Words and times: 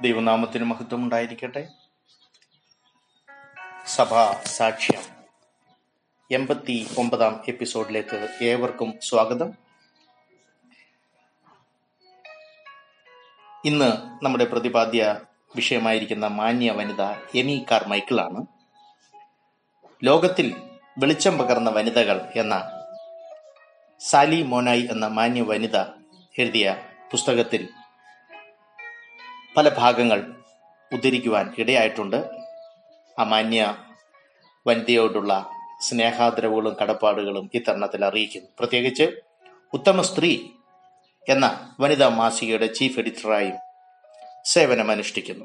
ദൈവനാമത്തിന് 0.00 0.64
മഹത്വം 0.64 1.02
ഉണ്ടായിരിക്കട്ടെ 1.04 1.68
സഭാ 3.86 4.42
സാക്ഷ്യം. 4.46 5.02
എൺപത്തി 6.30 6.86
ഒമ്പതാം 6.98 7.44
എപ്പിസോഡിലേക്ക് 7.48 8.18
ഏവർക്കും 8.42 8.94
സ്വാഗതം. 9.02 9.52
ഇന്ന് 13.64 13.90
നമ്മുടെ 14.24 14.44
പ്രതിപാദ്യ 14.44 15.20
വിഷയമായിരിക്കുന്ന 15.56 16.26
മാന്യ 16.26 16.70
വനിത 16.70 17.02
എമി 17.34 17.66
കാർമൈക്കിളാണ് 17.70 18.46
ലോകത്തിൽ 20.04 20.54
വെളിച്ചം 20.98 21.38
പകർന്ന 21.38 21.70
വനിതകൾ 21.70 22.20
എന്ന 22.36 22.54
സാലി 24.00 24.42
മോനായി 24.42 24.88
എന്ന 24.90 25.06
മാന്യ 25.06 25.42
വനിത 25.42 25.76
എഴുതിയ 26.38 26.76
പുസ്തകത്തിൽ 27.12 27.68
പല 29.56 29.68
ഭാഗങ്ങൾ 29.68 30.34
ഉദ്ധരിക്കുവാൻ 30.92 31.54
ഇടയായിട്ടുണ്ട്. 31.58 32.30
അമാന്യ 33.18 33.76
വനിതയോടുള്ള 34.66 35.50
സ്നേഹാദരവുകളും 35.80 36.76
കടപ്പാടുകളും 36.82 37.50
ഇത്തരണത്തിൽ 37.54 38.04
അറിയിക്കുന്നു. 38.04 38.48
പ്രത്യേകിച്ച് 38.58 39.20
ഉത്തമ 39.74 40.02
സ്ത്രീ 40.02 40.48
എന്ന 41.28 41.74
വനിതാ 41.80 42.08
മാസികയുടെ 42.08 42.66
ചീഫ് 42.66 42.98
എഡിറ്ററായും 42.98 43.56
സേവനമനുഷ്ഠിക്കുന്നു. 44.44 45.44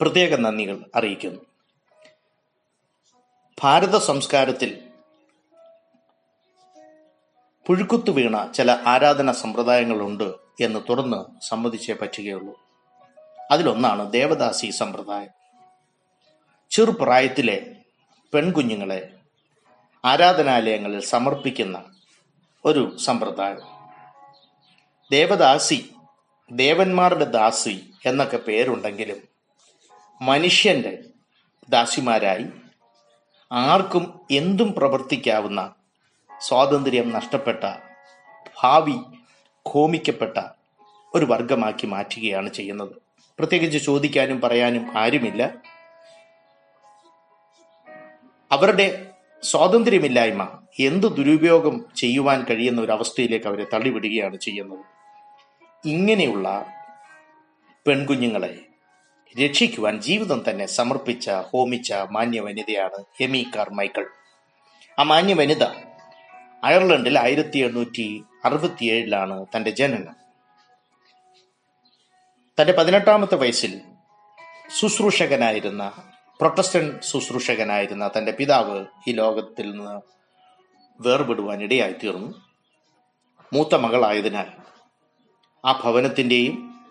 പ്രത്യേക 0.00 0.36
നന്ദികൾ 0.36 0.90
അറിയിക്കുന്നു. 0.94 1.40
ഭാരത 3.62 3.98
സംസ്കാരത്തിൽ 3.98 4.88
പുഴുക്കുത്തു 7.66 8.10
വീണ 8.10 8.52
ചില 8.52 8.76
ആരാധന 8.86 9.32
സമ്പ്രദായങ്ങളുണ്ട് 9.32 10.34
എന്ന് 10.60 10.80
തുറന്ന് 10.88 11.44
സമ്മതിച്ചേ 11.44 11.94
പറ്റുകയുള്ളൂ. 11.94 12.63
അതിലൊന്നാണ് 13.50 14.12
ദേവദാസി 14.12 14.70
സമ്പ്രദായം. 14.70 15.30
ചെറുപ്രായത്തിലെ 16.70 17.76
പെൺകുഞ്ഞുങ്ങളെ 18.34 19.12
ആരാധനാലയങ്ങളിൽ 20.04 21.00
സമർപ്പിക്കുന്ന 21.00 21.84
ഒരു 22.64 22.96
സമ്പ്രദായം. 22.96 23.60
ദേവദാസി 25.10 25.90
ദേവന്മാരുടെ 26.52 27.24
ദാസി 27.24 27.90
എന്നൊക്കെ 28.06 28.36
പേരുണ്ടെങ്കിലും 28.36 29.28
മനുഷ്യന്റെ 30.22 31.04
ദാസിമാരായി 31.68 32.46
ആർക്കും 33.52 34.20
എന്തും 34.30 34.74
പ്രവർത്തിക്കാവുന്ന 34.74 35.74
സ്വാതന്ത്ര്യം 36.40 37.12
നഷ്ടപ്പെട്ട 37.12 37.76
ഭാവി 38.62 38.96
കോമിക്കപ്പെട്ട 39.62 40.38
ഒരു 41.14 41.24
വർഗമാക്കി 41.24 41.86
മാറ്റുകയാണ് 41.86 42.52
ചെയ്യുന്നത്. 42.52 43.03
പ്രത്യേകിച്ച് 43.38 43.78
ചോദിക്കാനും 43.78 44.40
പറയാനും 44.40 44.98
ആരുമില്ല. 44.98 45.42
അവരുടെ 48.52 49.12
സ്വാതന്ത്ര്യമില്ലായ്മ 49.42 50.58
എന്ത് 50.80 51.06
ദുരുപയോഗം 51.16 51.86
ചെയ്യുവാൻ 51.96 52.44
കഴിയുന്ന 52.50 52.80
ഒരു 52.80 52.92
അവസ്ഥയിലേക്ക് 52.92 53.46
അവരെ 53.46 53.66
തള്ളിവിടുകയാണ് 53.72 54.36
ചെയ്യുന്നത്. 54.36 54.84
ഇങ്ങനെയുള്ള 55.84 56.66
പെൺകുഞ്ഞുങ്ങളെ 57.86 58.58
രക്ഷിക്കുവാൻ 59.42 60.00
ജീവിതം 60.00 60.44
തന്നെ 60.48 60.66
സമർപ്പിച്ച 60.66 61.30
ഹോമിച്ച 61.30 61.92
മാന്യ 61.92 62.40
വനിതയാണ് 62.40 63.04
എമി 63.20 63.50
കാർമൈക്കിൾ 63.56 64.06
ആ 64.98 65.02
മാന്യ 65.02 65.34
വനിത 65.34 65.64
അയർലൻഡിൽ 66.64 67.18
ആയിരത്തി 67.18 67.58
എണ്ണൂറ്റി 67.58 68.24
അറുപത്തിയേഴിലാണ് 68.44 69.46
തന്റെ 69.56 69.70
ജനനം. 69.70 70.23
തന്റെ 72.60 72.72
പതിനെട്ടാമത്തെ 72.72 73.34
വയസ്സിൽ 73.34 73.80
ശുശ്രൂഷകനായിരുന്ന 74.80 75.92
പ്രൊട്ടസ്റ്റന്റ് 76.40 77.02
ശുശ്രൂഷകനായിരുന്ന 77.02 78.10
തന്റെ 78.18 78.32
പിതാവ് 78.32 78.84
ഈ 79.08 79.12
ലോകത്തിൽ 79.12 79.70
നിന്ന് 79.70 80.00
വേർപെടുവാൻ 81.00 81.62
ഇടയായിത്തീർന്നു. 81.62 82.34
മൂത്ത 83.52 83.74
മകളായതിനാൽ 83.74 84.46
ആ 85.64 85.80
ഭവനത്തിന്റെയും 85.84 86.84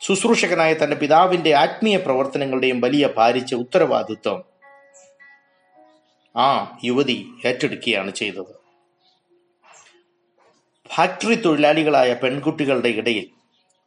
ശുശ്രൂഷകനായ 0.00 0.74
തന്റെ 0.74 0.96
പിതാവിന്റെ 0.96 1.54
ആത്മീയ 1.54 1.96
പ്രവർത്തനങ്ങളുടെയും 1.96 2.80
വലിയ 2.80 3.08
ഭാരിച്ച 3.16 3.54
ഉത്തരവാദിത്വം 3.54 4.44
ആ 6.36 6.78
യുവതി 6.84 7.26
ഏറ്റെടുക്കുകയാണ് 7.46 8.10
ചെയ്തത്. 8.10 8.52
ഫാക്ടറി 10.94 11.34
തൊഴിലാളികളായ 11.34 12.14
പെൺകുട്ടികളുടെ 12.14 12.88
ഇടയിൽ 12.88 13.30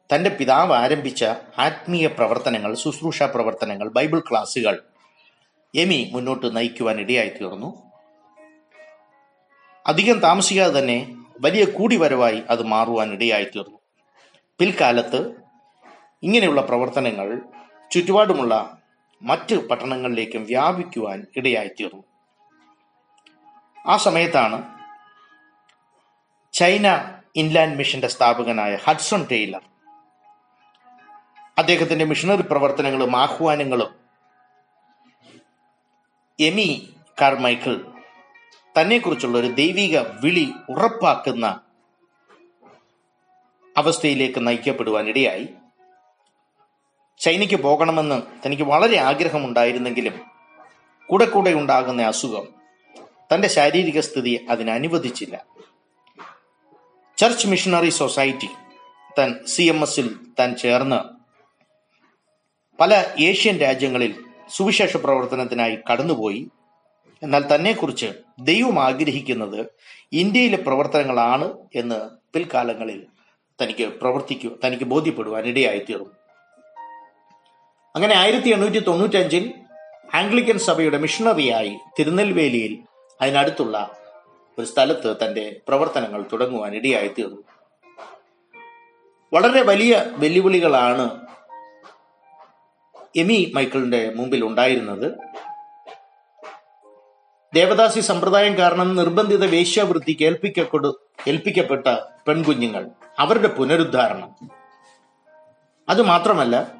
തന്റെ 0.09 0.29
പിതാവ് 0.29 0.73
ആരംഭിച്ച 0.73 1.23
ആത്മീയ 1.59 2.07
പ്രവർത്തനങ്ങൾ 2.07 2.75
ശുശ്രൂഷ 2.75 3.23
പ്രവർത്തനങ്ങൾ 3.23 3.87
ബൈബിൾ 3.87 4.19
ക്ലാസ്സുകൾ 4.19 4.83
എമി 5.75 6.09
മുന്നോട്ട് 6.13 6.55
നയിക്കുവാൻ 6.55 6.99
ഇടയായി 6.99 7.29
തീർന്നു 7.29 7.69
അധികം 9.85 10.19
താമസിക്കാതെ 10.19 10.79
തന്നെ 10.79 10.97
വലിയ 11.41 11.63
കൂടിവരവായി 11.65 12.43
അത് 12.49 12.63
മാറുവാൻ 12.63 13.13
ഇടയായി 13.13 13.45
തീർന്നു 13.45 13.77
പിൽക്കാലത്ത് 14.59 15.19
ഇങ്ങനെയുള്ള 16.23 16.61
പ്രവർത്തനങ്ങൾ 16.61 17.27
ചുറ്റുപാടുമുള്ള 17.91 18.79
മറ്റ് 19.21 19.55
പട്ടണങ്ങളിലേക്കും 19.69 20.43
വ്യാപിക്കുവാൻ 20.43 21.25
ഇടയായി 21.35 21.67
തീർന്നു 21.67 22.03
ആ 23.85 23.97
സമയത്താണ് 23.97 24.57
ചൈന 26.53 26.87
ഇൻലാൻഡ് 27.35 27.77
മിഷന്റെ 27.77 28.07
സ്ഥാപകനായ 28.07 28.75
ഹഡ്സൺ 28.75 29.23
ടൈലർ 29.31 29.69
അദ്ദേഹത്തിന്റെ 31.59 32.05
മിഷണറി 32.05 32.41
പ്രവർത്തനങ്ങളും 32.41 33.15
ആഹ്വാനങ്ങളും. 33.15 33.91
എമി 36.39 36.69
കാർമൈക്കിൾ 37.21 37.73
തന്നെക്കുറിച്ചുള്ള 38.75 39.37
ഒരു 39.37 39.47
ദൈവിക 39.47 39.97
വിളി 39.97 40.45
ഉറപ്പാക്കുന്ന 40.69 41.45
അവസ്ഥയിലേക്ക് 43.77 44.47
നയിക്കപ്പെടുവാനിടയായി. 44.47 45.47
ചൈനയ്ക്ക് 47.19 47.55
പോകണമെന്ന് 47.55 48.21
തനിക്ക് 48.45 48.63
വളരെ 48.63 48.97
ആഗ്രഹമുണ്ടായിരുന്നെങ്കിലും 48.97 50.15
കൂടെ 51.09 51.25
കൂടെ 51.25 51.51
ഉണ്ടാകുന്ന 51.53 52.01
അസുഖം 52.01 52.45
തന്റെ 53.33 53.47
ശാരീരിക 53.47 53.99
സ്ഥിതി 53.99 54.45
അതിനനുവദിച്ചില്ല 54.49 55.35
ചർച്ച് 57.17 57.47
മിഷണറി 57.47 57.89
സൊസൈറ്റി 57.89 58.49
താൻ 59.19 59.45
സി 59.45 59.63
എം 59.63 59.81
എസിൽ 59.83 60.07
താൻ 60.39 60.55
ചേർന്ന് 60.55 61.19
പല 62.79 63.06
ഏഷ്യൻ 63.19 63.57
രാജ്യങ്ങളിൽ 63.57 64.16
സുവിശേഷ 64.50 64.97
പ്രവർത്തനത്തിനായി 64.97 65.78
കടന്നുപോയി. 65.91 66.47
എന്നാൽ 67.23 67.56
തന്നെക്കുറിച്ച് 67.56 68.09
ദൈവം 68.40 68.79
ആഗ്രഹിക്കുന്നത് 68.79 69.66
ഇന്ത്യയിലെ 70.13 70.57
പ്രവർത്തനങ്ങളാണ് 70.57 71.53
എന്ന് 71.75 72.09
പിൽക്കാലങ്ങളിൽ 72.34 73.06
തനിക്ക് 73.62 73.84
പ്രവർത്തിക്കു 73.84 74.59
തനിക്ക് 74.66 74.84
ബോധ്യപ്പെടുവാൻ 74.84 75.45
ഇടയായി 75.45 75.79
തീർന്നു 75.79 76.12
അങ്ങനെ 77.95 78.13
ആയിരത്തി 78.13 78.50
എണ്ണൂറ്റി 78.50 78.79
തൊണ്ണൂറ്റഞ്ചിൽ 78.79 79.53
ആംഗ്ലിക്കൻ 80.13 80.57
സഭയുടെ 80.59 80.97
മിഷണറിയായി 80.97 81.75
തിരുനെൽവേലിയിൽ 82.00 82.79
അതിനടുത്തുള്ള 83.22 83.78
ഒരു 84.57 84.66
സ്ഥലത്ത് 84.66 85.16
തന്റെ 85.25 85.62
പ്രവർത്തനങ്ങൾ 85.68 86.22
തുടങ്ങുവാൻ 86.34 86.75
ഇടയായി 86.75 87.07
തീർന്നു 87.07 87.41
വളരെ 89.34 89.62
വലിയ 89.62 90.06
വെല്ലുവിളികളാണ് 90.16 91.28
എമി 93.15 93.51
മൈക്കിളിന്റെ 93.55 94.13
മുമ്പിൽ 94.15 94.43
ഉണ്ടായിരുന്നത്. 94.45 95.13
ദേവദാസി 97.53 97.99
സമ്പ്രദായം 97.99 98.57
കാരണം 98.57 98.95
നിർബന്ധിത 98.95 99.45
വേശ്യാവൃത്തിക്ക് 99.45 100.23
ഏൽപ്പിക്കക്കൊടു 100.23 100.99
ഏൽപ്പിക്കപ്പെട്ട 101.27 101.87
പെൺകുഞ്ഞുങ്ങൾ 102.27 102.89
അവരുടെ 103.19 103.47
പുനരുദ്ധാരണം. 103.47 104.35
അത് 105.89 106.01
മാത്രമല്ല 106.01 106.79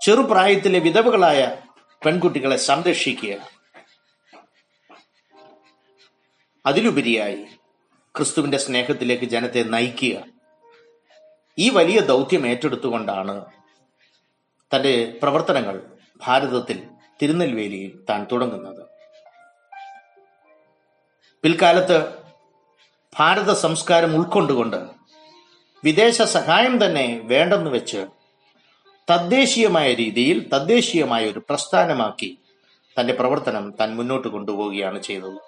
ചെറുപ്രായത്തിലെ 0.00 0.78
വിധവകളായ 0.78 1.56
പെൺകുട്ടികളെ 2.06 2.56
സംരക്ഷിക്കുക. 2.56 3.36
അതിലുപരിയായി 6.66 7.44
ക്രിസ്തുവിന്റെ 8.16 8.58
സ്നേഹത്തിലേക്ക് 8.58 9.24
ജനത്തെ 9.24 9.62
നയിക്കുക. 9.62 10.24
ഈ 11.58 11.70
വലിയ 11.70 12.00
ദൗത്യം 12.00 12.46
ഏറ്റെടുത്തുകൊണ്ടാണ് 12.46 13.53
തന്റെ 14.74 15.18
പ്രവർത്തനങ്ങൾ 15.22 15.82
ഭാരതത്തിൽ 16.26 16.82
തിരുനെൽവേലിയിൽ 17.22 18.04
താൻ 18.10 18.26
തുടങ്ങുന്നത്. 18.32 18.86
പിൽക്കാലത്ത് 21.42 22.12
ഭാരത 23.18 23.52
സംസ്കാരം 23.52 24.16
ഉൾക്കൊണ്ടുകൊണ്ട് 24.16 24.76
വിദേശ 25.84 26.22
സഹായം 26.22 26.86
തന്നെ 26.86 27.20
വേണ്ടെന്ന് 27.24 27.70
വെച്ച് 27.70 28.06
തദ്ദേശീയമായ 29.10 29.94
രീതിയിൽ 29.94 30.48
തദ്ദേശീയമായ 30.48 31.30
ഒരു 31.30 31.38
പ്രസ്ഥാനമാക്കി 31.38 32.38
തന്റെ 33.00 33.14
പ്രവർത്തനം 33.14 33.74
താൻ 33.80 33.96
മുന്നോട്ട് 33.96 34.28
കൊണ്ടുപോവുകയാണ് 34.28 35.02
ചെയ്തത്. 35.02 35.38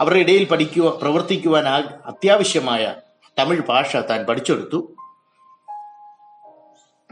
അവരുടെ 0.00 0.18
ഇടയിൽ 0.18 0.44
പഠിക്കുക 0.44 1.00
പ്രവർത്തിക്കുവാൻ 1.00 1.68
അത്യാവശ്യമായ 1.68 2.94
തമിഴ് 3.38 3.62
ഭാഷ 3.68 3.96
താൻ 3.96 4.26
പഠിച്ചെടുത്തു. 4.26 4.96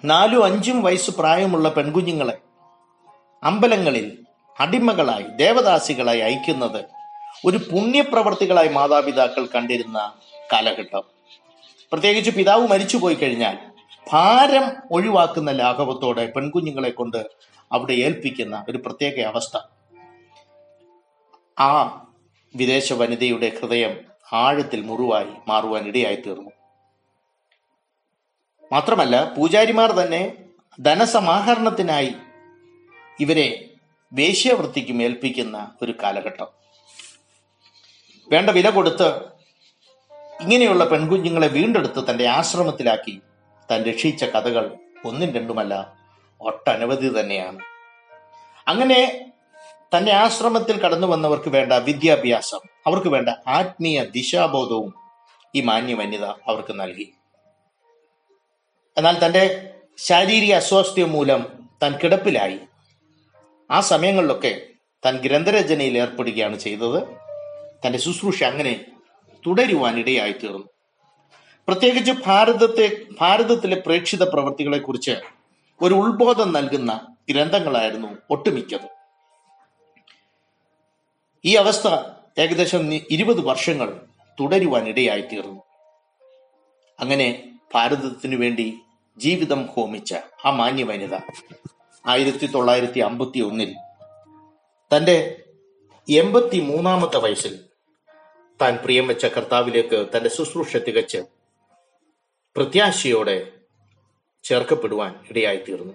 നാലും 0.05 0.45
അഞ്ചും 0.45 0.83
വയസ്സ് 0.83 1.11
പ്രായമുള്ള 1.11 1.69
പെൺകുഞ്ഞുങ്ങളെ 1.69 2.39
അമ്പലങ്ങളിൽ 3.45 4.19
അടിമകളായി 4.61 5.23
ദേവദാസികളായി 5.23 6.21
അയക്കുന്നത് 6.21 6.85
ഒരു 7.45 7.57
പുണ്യപ്രവർത്തികളായി 7.57 8.69
മാതാപിതാക്കൾ 8.69 9.47
കണ്ടിരുന്ന 9.47 10.13
കാലഘട്ടം. 10.53 11.03
പ്രത്യേകിച്ച് 11.93 12.31
പിതാവ് 12.31 12.69
മരിച്ചുപോയി 12.69 13.15
കഴിഞ്ഞാൽ 13.15 13.59
ഭാരം 14.13 14.73
ഒഴിവാക്കുന്ന 14.91 15.51
ലാഘവത്തോടെ 15.51 16.27
പെൺകുഞ്ഞുങ്ങളെ 16.27 16.91
കൊണ്ട് 16.91 17.27
അവിടെ 17.73 17.93
ഏൽപ്പിക്കുന്ന 17.93 18.65
ഒരു 18.69 18.79
പ്രത്യേക 18.79 19.21
അവസ്ഥ. 19.21 19.59
ആ 21.61 22.05
വിദേശ 22.57 22.93
വനിതയുടെ 22.93 23.53
ഹൃദയം 23.61 23.99
ആഴത്തിൽ 24.33 24.83
മുറിവായി 24.83 25.27
മാറുവാൻ 25.49 25.85
ഇടയായി 25.85 26.17
തീർന്നു. 26.17 26.51
മാത്രമല്ല 28.73 29.35
പൂജാരിമാർ 29.35 29.93
തന്നെ 29.93 30.35
ധനസമാഹരണത്തിനായി 30.81 32.15
ഇവരെ 33.21 33.71
വേശ്യാവൃത്തിക്കും 34.13 35.03
ഏൽപ്പിക്കുന്ന 35.03 35.71
ഒരു 35.83 35.95
കാലഘട്ടം. 36.03 36.47
വേണ്ട 38.31 38.51
വില 38.51 38.71
കൊടുത്ത് 38.71 39.17
ഇങ്ങനെയുള്ള 40.41 40.85
പെൺകുഞ്ഞുങ്ങളെ 40.85 41.47
വീണ്ടെടുത്ത് 41.47 42.11
തന്റെ 42.11 42.27
ആശ്രമത്തിലാക്കി 42.27 43.23
താൻ 43.71 43.83
രക്ഷിച്ച 43.83 44.25
കഥകൾ 44.25 44.77
ഒന്നും 45.05 45.33
രണ്ടുമല്ല 45.33 45.95
ഒട്ടനവധി 46.41 47.21
തന്നെയാണ്. 47.21 47.59
അങ്ങനെ 48.69 49.31
തന്റെ 49.97 50.13
ആശ്രമത്തിൽ 50.13 50.81
കടന്നു 50.81 51.07
വന്നവർക്ക് 51.07 51.49
വേണ്ട 51.49 51.73
വിദ്യാഭ്യാസം 51.73 52.61
അവർക്ക് 52.87 53.09
വേണ്ട 53.09 53.29
ആത്മീയ 53.49 54.05
ദിശാബോധവും 54.05 54.95
ഈ 55.55 55.61
മാന്യ 55.61 55.95
വന്യത 55.95 56.25
അവർക്ക് 56.25 56.81
നൽകി. 56.81 57.16
എന്നാൽ 58.99 59.27
തന്റെ 59.27 59.71
ശാരീരിക 59.99 60.55
അസ്വാസ്ഥ്യം 60.55 61.13
മൂലം 61.13 61.69
താൻ 61.83 61.99
കിടപ്പിലായി. 61.99 62.59
ആ 63.71 63.81
സമയങ്ങളിലൊക്കെ 63.81 64.61
താൻ 65.07 65.17
ഗ്രന്ഥരചനയിൽ 65.17 65.99
ഏർപ്പെടുകയാണ് 65.99 66.59
ചെയ്തത്. 66.59 67.03
തന്റെ 67.87 67.99
ശുശ്രൂഷ 67.99 68.43
അങ്ങനെ 68.43 68.85
തുടരുവാൻ 69.47 69.99
ഇടയായിത്തീർന്നു 69.99 70.67
പ്രത്യേകിച്ച് 71.69 72.13
ഭാരതത്തെ 72.27 73.03
ഭാരതത്തിലെ 73.21 73.83
പ്രേക്ഷിത 73.87 74.23
പ്രവൃത്തികളെ 74.23 74.79
കുറിച്ച് 74.79 75.17
ഒരു 75.81 75.95
ഉത്ബോധം 75.95 76.53
നൽകുന്ന 76.53 77.17
ഗ്രന്ഥങ്ങളായിരുന്നു 77.31 78.09
ഒട്ടുമിക്കത്. 78.31 78.89
ഈ 81.45 81.55
അവസ്ഥ 81.55 81.89
ഏകദേശം 82.41 82.95
ഇരുപത് 82.95 83.41
വർഷങ്ങൾ 83.41 84.01
തുടരുവാൻ 84.41 84.89
ഇടയായിത്തീർന്നു 84.89 85.63
അങ്ങനെ 87.01 87.51
ഭാരതത്തിനു 87.75 88.37
വേണ്ടി 88.37 88.79
ജീവിതം 89.19 89.67
ഹോമിച്ച 89.67 90.15
ആ 90.45 90.51
മാന്യ 90.51 90.85
വനിത 90.85 91.15
ആയിരത്തി 92.07 92.47
തൊള്ളായിരത്തി 92.47 93.01
അമ്പത്തി 93.01 93.41
ഒന്നിൽ 93.41 93.75
തന്റെ 94.91 95.47
എൺപത്തി 96.09 96.61
മൂന്നാമത്തെ 96.61 97.19
വയസ്സിൽ 97.19 97.65
താൻ 98.63 98.77
പ്രിയം 98.77 99.07
വെച്ച 99.07 99.27
കർത്താവിലേക്ക് 99.27 100.09
തന്റെ 100.17 100.29
ശുശ്രൂഷ 100.29 100.77
തികച്ച് 100.77 101.23
പ്രത്യാശയോടെ 102.57 103.53
ചേർക്കപ്പെടുവാൻ 104.43 105.15
ഇടയായിത്തീർന്നു. 105.31 105.95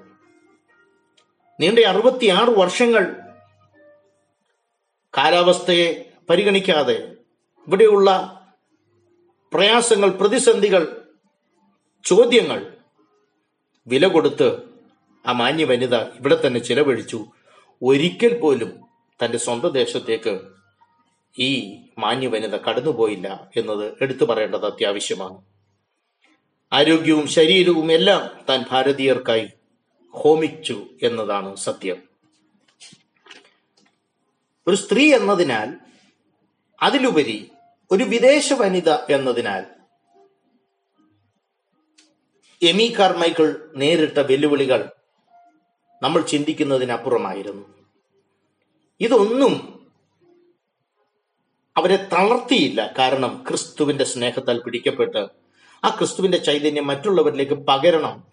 നീണ്ട 1.59 1.79
അറുപത്തിയാറ് 1.79 2.50
വർഷങ്ങൾ 2.50 3.31
കാലാവസ്ഥയെ 5.18 6.18
പരിഗണിക്കാതെ 6.29 7.18
ഇവിടെയുള്ള 7.68 8.09
പ്രയാസങ്ങൾ 9.53 10.09
പ്രതിസന്ധികൾ 10.09 11.07
ചോദ്യങ്ങൾ 12.03 12.81
വില 13.92 14.08
കൊടുത്ത് 14.08 14.62
ആ 15.26 15.32
മാന്യ 15.32 15.66
വനിത 15.66 15.96
ഇവിടെ 15.96 16.48
തന്നെ 16.48 16.60
ചിലവഴിച്ചു. 16.60 17.26
ഒരിക്കൽ 17.84 18.40
പോലും 18.40 18.82
തന്റെ 19.26 19.38
സ്വന്തം 19.38 19.70
ദേശത്തേക്ക് 19.70 20.42
ഈ 21.40 21.76
മാന്യ 22.00 22.28
വനിത 22.28 22.58
കടന്നുപോയില്ല 22.58 23.50
എന്നത് 23.58 23.94
എടുത്തു 24.02 24.26
പറയേണ്ടത് 24.26 24.66
അത്യാവശ്യമാണ്. 24.66 25.38
ആരോഗ്യവും 26.74 27.28
ശരീരവും 27.28 27.92
എല്ലാം 27.92 28.46
താൻ 28.50 28.66
ഭാരതീയർക്കായി 28.72 29.48
ഹോമിച്ചു 30.10 30.86
എന്നതാണ് 31.04 31.56
സത്യം. 31.56 32.04
ഒരു 34.68 34.76
സ്ത്രീ 34.76 35.14
എന്നതിനാൽ 35.14 35.74
അതിലുപരി 36.82 37.52
ഒരു 37.92 38.04
വിദേശ 38.04 38.54
വനിത 38.54 38.90
എന്നതിനാൽ 38.90 39.81
എമി 42.62 42.96
കാർമൈക്കിൾ 43.00 43.69
നേരിട്ട 43.75 44.19
വെല്ലുവിളികൾ 44.19 44.90
നമ്മൾ 46.04 46.22
ചിന്തിക്കുന്നതിനപ്പുറമായിരുന്നു. 46.22 47.63
ഇതൊന്നും 49.02 49.54
അവരെ 51.78 52.08
തളർത്തിയില്ല. 52.13 52.94
കാരണം 53.00 53.44
ക്രിസ്തുവിന്റെ 53.48 54.04
സ്നേഹത്താൽ 54.04 54.58
പിടിക്കപ്പെട്ട് 54.66 55.28
ആ 55.86 55.90
ക്രിസ്തുവിന്റെ 55.90 56.38
ചൈതന്യം 56.38 56.88
മറ്റുള്ളവരിലേക്ക് 56.88 57.54
പകരണം 57.54 58.24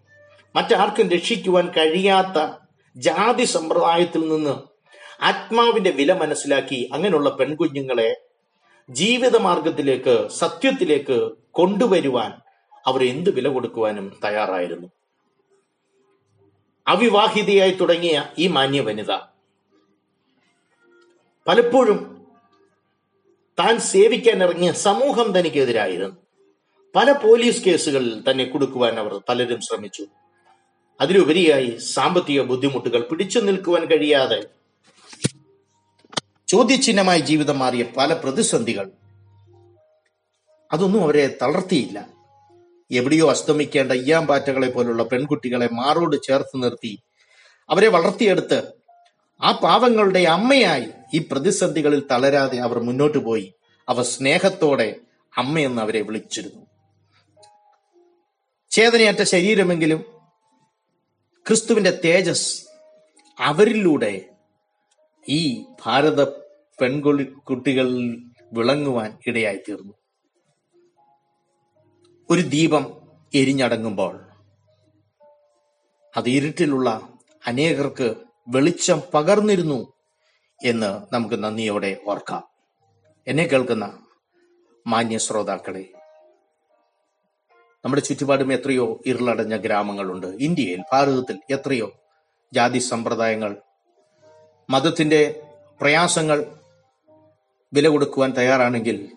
മറ്റാർക്കും 0.55 1.09
രക്ഷിക്കുവാൻ 1.09 1.67
കഴിയാത്ത 1.77 2.39
ജാതി 2.97 3.45
സമ്പ്രദായത്തിൽ 3.45 4.29
നിന്ന് 4.29 4.55
ആത്മാവിന്റെ 5.21 5.91
വില 5.91 6.13
മനസ്സിലാക്കി 6.13 6.89
അങ്ങനെയുള്ള 6.93 7.31
പെൺകുഞ്ഞുങ്ങളെ 7.31 8.11
ജീവിതമാർഗത്തിലേക്ക് 8.89 10.29
സത്യത്തിലേക്ക് 10.31 11.19
കൊണ്ടുവരുവാൻ 11.51 12.31
അവർ 12.89 13.05
എന്ത് 13.05 13.31
വില 13.31 13.49
കൊടുക്കുവാനും 13.49 14.21
തയ്യാറായിരുന്നു. 14.25 14.89
അവിവാഹിതയായി 16.87 17.71
തുടങ്ങിയ 17.71 18.25
ഈ 18.39 18.47
മാന്യ 18.47 18.81
വനിത 18.81 19.13
പലപ്പോഴും 21.47 21.99
താൻ 23.59 23.79
സേവിക്കാൻ 23.79 24.43
ഇറങ്ങിയ 24.43 24.73
സമൂഹം 24.73 25.39
തനിക്കെതിരായിരുന്നു. 25.39 26.17
പല 26.97 27.13
പോലീസ് 27.13 27.65
കേസുകളിൽ 27.65 28.31
തന്നെ 28.31 28.45
കൊടുക്കുവാൻ 28.45 28.99
അവർ 28.99 29.21
പലരും 29.29 29.61
ശ്രമിച്ചു. 29.61 30.07
അതിലുപരിയായി 31.01 31.77
സാമ്പത്തിക 31.77 32.41
ബുദ്ധിമുട്ടുകൾ 32.43 33.01
പിടിച്ചു 33.01 33.39
നിൽക്കുവാൻ 33.39 33.85
കഴിയാതെ 33.85 34.41
ചോദ്യചിഹ്നമായി 36.49 37.21
ജീവിതം 37.21 37.59
മാറിയ 37.59 37.85
പല 37.97 38.13
പ്രതിസന്ധികൾ. 38.15 38.91
അതൊന്നും 40.73 41.03
അവരെ 41.03 41.39
തളർത്തിയില്ല. 41.43 42.18
എവിടെയോ 42.91 43.31
അസ്തമിക്കേണ്ട 43.31 43.93
അയ്യാമ്പാറ്റകളെ 43.93 44.71
പോലുള്ള 44.71 45.03
പെൺകുട്ടികളെ 45.03 45.69
മാറോട് 45.73 46.17
ചേർത്ത് 46.23 46.63
നിർത്തി. 46.63 46.99
അവരെ 47.71 47.89
വളർത്തിയെടുത്ത് 47.89 48.73
ആ 49.43 49.53
പാവങ്ങളുടെ 49.53 50.21
അമ്മയായി 50.21 50.87
ഈ 51.15 51.19
പ്രതിസന്ധികളിൽ 51.19 52.03
തളരാതെ 52.11 52.59
അവർ 52.59 52.79
മുന്നോട്ട് 52.79 53.19
പോയി. 53.19 53.55
അവർ 53.89 54.05
സ്നേഹത്തോടെ 54.05 54.97
അമ്മയെന്ന് 55.39 55.83
അവരെ 55.83 56.03
വിളിച്ചിരുന്നു. 56.03 56.67
ചേതനയറ്റ 58.71 59.23
ശരീരമെങ്കിലും 59.23 60.01
ക്രിസ്തുവിന്റെ 61.47 62.01
തേജസ് 62.05 62.67
അവരിലൂടെ 63.41 64.25
ഈ 65.29 65.65
ഭാരത 65.87 66.25
പെൺകുളി 66.81 67.25
കുട്ടികളിൽ 67.25 68.29
വിളങ്ങുവാൻ 68.53 69.19
ഇടയായി 69.27 69.57
തീർന്നു 69.57 69.98
ഒരു 72.31 72.41
ദീപം 72.41 73.01
എരിഞ്ഞടങ്ങുമ്പോൾ 73.35 74.21
അത് 76.17 76.29
ഇരുട്ടിലുള്ള 76.29 77.09
അനേകർക്ക് 77.47 78.15
വെളിച്ചം 78.49 79.03
പകർന്നിരുന്നു 79.15 79.93
എന്ന് 80.65 81.15
നമുക്ക് 81.15 81.45
നന്ദിയോടെ 81.45 81.97
ഓർക്കാം. 82.09 82.43
എന്നെ 83.27 83.43
കേൾക്കുന്ന 83.43 83.99
മാന്യ 84.87 85.19
ശ്രോതാക്കളെ 85.19 85.85
നമ്മുടെ 87.85 88.03
ചുറ്റുപാടും 88.03 88.53
എത്രയോ 88.53 89.01
ഇരുളടഞ്ഞ 89.07 89.57
ഗ്രാമങ്ങളുണ്ട്. 89.57 90.27
ഇന്ത്യയിൽ 90.27 90.83
ഭാരതത്തിൽ 90.93 91.41
എത്രയോ 91.51 91.93
ജാതി 92.53 92.79
സമ്പ്രദായങ്ങൾ 92.79 93.57
മതത്തിന്റെ 94.71 95.43
പ്രയാസങ്ങൾ 95.81 96.57
വില 97.73 97.89
കൊടുക്കുവാൻ 97.89 98.31
തയ്യാറാണെങ്കിൽ 98.31 99.17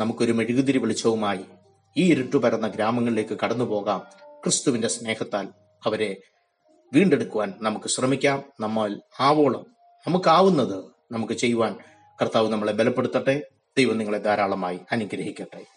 നമുക്കൊരു 0.00 0.32
മെഴുകുതിരി 0.32 0.78
വെളിച്ചവുമായി 0.78 1.44
ഈ 1.96 2.12
ഇരുട്ടു 2.12 2.36
പരന്ന 2.36 2.68
ഗ്രാമങ്ങളിലേക്ക് 2.68 3.38
കടന്നു 3.44 3.64
പോകാം 3.64 4.06
ക്രിസ്തുവിന്റെ 4.44 4.88
സ്നേഹത്താൽ. 4.88 5.48
അവരെ 5.86 6.16
വീണ്ടെടുക്കുവാൻ 6.92 7.54
നമുക്ക് 7.62 7.86
ശ്രമിക്കാം. 7.86 8.44
നമ്മൾ 8.60 9.00
ആവോളം 9.20 9.66
നമുക്കാവുന്നത് 10.06 10.84
നമുക്ക് 11.12 11.32
ചെയ്യുവാൻ 11.32 11.76
കർത്താവ് 12.22 12.48
നമ്മളെ 12.48 12.72
ബലപ്പെടുത്തട്ടെ. 12.72 13.42
ദൈവം 13.78 13.98
നിങ്ങളെ 13.98 14.18
ധാരാളമായി 14.18 14.80
അനുഗ്രഹിക്കട്ടെ. 14.92 15.75